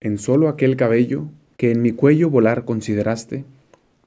[0.00, 3.44] En solo aquel cabello que en mi cuello volar consideraste,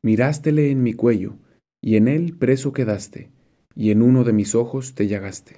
[0.01, 1.33] mirástele en mi cuello,
[1.81, 3.29] y en él preso quedaste,
[3.75, 5.57] y en uno de mis ojos te llagaste.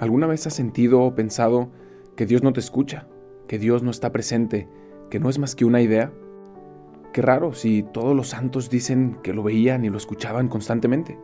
[0.00, 1.70] ¿Alguna vez has sentido o pensado
[2.16, 3.06] que Dios no te escucha,
[3.46, 4.66] que Dios no está presente,
[5.10, 6.12] que no es más que una idea?
[7.12, 11.16] Qué raro si todos los santos dicen que lo veían y lo escuchaban constantemente.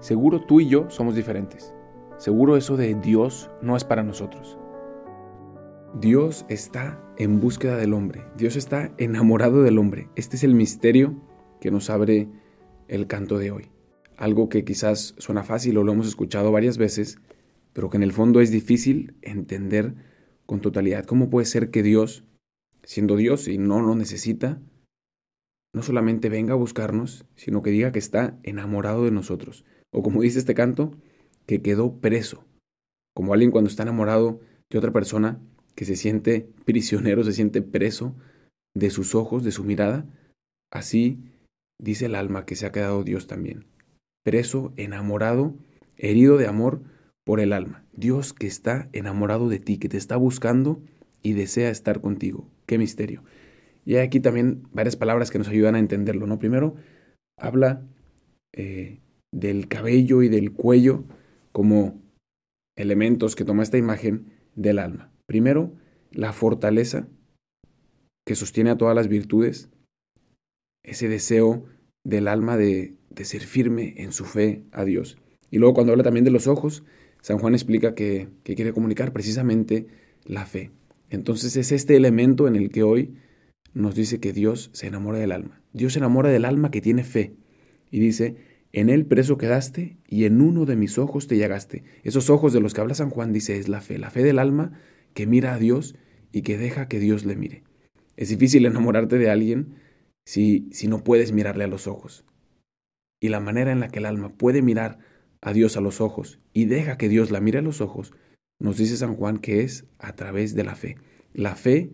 [0.00, 1.72] Seguro tú y yo somos diferentes.
[2.18, 4.58] Seguro eso de Dios no es para nosotros.
[6.00, 8.24] Dios está en búsqueda del hombre.
[8.38, 10.08] Dios está enamorado del hombre.
[10.16, 11.14] Este es el misterio
[11.60, 12.28] que nos abre
[12.88, 13.70] el canto de hoy.
[14.16, 17.18] Algo que quizás suena fácil o lo hemos escuchado varias veces,
[17.74, 19.94] pero que en el fondo es difícil entender
[20.46, 21.04] con totalidad.
[21.04, 22.24] ¿Cómo puede ser que Dios,
[22.82, 24.58] siendo Dios y no lo necesita,
[25.74, 29.66] no solamente venga a buscarnos, sino que diga que está enamorado de nosotros?
[29.90, 30.92] O como dice este canto,
[31.46, 32.44] que quedó preso,
[33.14, 35.40] como alguien cuando está enamorado de otra persona
[35.74, 38.14] que se siente prisionero, se siente preso
[38.74, 40.06] de sus ojos, de su mirada,
[40.72, 41.18] así
[41.80, 43.66] dice el alma que se ha quedado Dios también,
[44.24, 45.54] preso, enamorado,
[45.96, 46.82] herido de amor
[47.24, 47.84] por el alma.
[47.92, 50.80] Dios que está enamorado de ti, que te está buscando
[51.22, 52.48] y desea estar contigo.
[52.66, 53.22] Qué misterio.
[53.84, 56.38] Y hay aquí también varias palabras que nos ayudan a entenderlo, ¿no?
[56.38, 56.76] Primero,
[57.38, 57.82] habla
[58.52, 59.00] eh,
[59.32, 61.04] del cabello y del cuello
[61.56, 61.98] como
[62.76, 64.26] elementos que toma esta imagen
[64.56, 65.10] del alma.
[65.24, 65.72] Primero,
[66.12, 67.08] la fortaleza
[68.26, 69.70] que sostiene a todas las virtudes,
[70.84, 71.64] ese deseo
[72.04, 75.16] del alma de, ser firme en su fe a Dios.
[75.50, 76.84] Y luego cuando habla también de los ojos,
[77.22, 79.86] San Juan explica que, que quiere comunicar precisamente
[80.26, 80.72] la fe.
[81.08, 83.14] Entonces es este elemento en el que hoy
[83.72, 85.62] nos dice que Dios se enamora del alma.
[85.72, 87.32] Dios se enamora del alma que tiene fe.
[87.90, 88.36] Y dice,
[88.72, 91.84] en él preso quedaste y en uno de mis ojos te llegaste.
[92.02, 94.38] Esos ojos de los que habla San Juan dice es la fe, la fe del
[94.38, 94.72] alma
[95.14, 95.96] que mira a Dios
[96.32, 97.64] y que deja que Dios le mire.
[98.16, 99.76] Es difícil enamorarte de alguien
[100.24, 102.24] si, si no puedes mirarle a los ojos.
[103.20, 104.98] Y la manera en la que el alma puede mirar
[105.40, 108.12] a Dios a los ojos y deja que Dios la mire a los ojos,
[108.58, 110.96] nos dice San Juan que es a través de la fe.
[111.32, 111.92] La fe,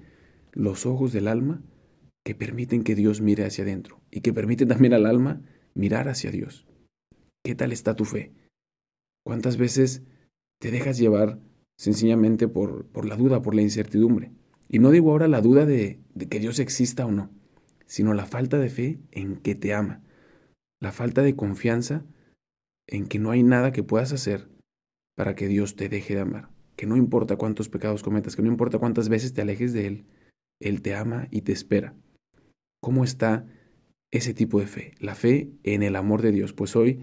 [0.53, 1.63] los ojos del alma,
[2.25, 5.43] que permiten que Dios mire hacia adentro y que permiten también al alma
[5.75, 6.67] mirar hacia Dios.
[7.45, 8.33] ¿Qué tal está tu fe?
[9.25, 10.03] ¿Cuántas veces
[10.61, 11.39] te dejas llevar
[11.79, 14.33] sencillamente por, por la duda, por la incertidumbre?
[14.69, 17.31] Y no digo ahora la duda de, de que Dios exista o no,
[17.87, 20.03] sino la falta de fe en que te ama,
[20.81, 22.05] la falta de confianza
[22.89, 24.49] en que no hay nada que puedas hacer
[25.17, 28.49] para que Dios te deje de amar, que no importa cuántos pecados cometas, que no
[28.49, 30.05] importa cuántas veces te alejes de Él,
[30.61, 31.95] Él te ama y te espera.
[32.81, 33.47] ¿Cómo está
[34.13, 34.93] ese tipo de fe?
[35.01, 36.53] La fe en el amor de Dios.
[36.53, 37.01] Pues hoy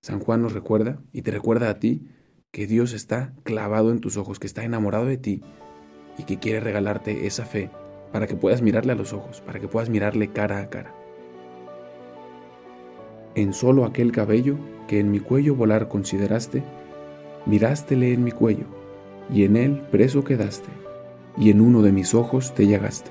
[0.00, 2.06] San Juan nos recuerda y te recuerda a ti
[2.52, 5.42] que Dios está clavado en tus ojos, que está enamorado de ti
[6.18, 7.70] y que quiere regalarte esa fe
[8.12, 10.94] para que puedas mirarle a los ojos, para que puedas mirarle cara a cara.
[13.34, 14.56] En solo aquel cabello
[14.86, 16.62] que en mi cuello volar consideraste,
[17.46, 18.66] mirástele en mi cuello,
[19.32, 20.68] y en él preso quedaste,
[21.36, 23.10] y en uno de mis ojos te llegaste.